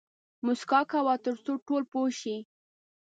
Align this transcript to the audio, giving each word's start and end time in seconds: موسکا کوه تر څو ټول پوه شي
موسکا 0.45 0.81
کوه 0.91 1.13
تر 1.25 1.35
څو 1.45 1.53
ټول 1.67 1.83
پوه 1.91 2.09
شي 2.19 2.37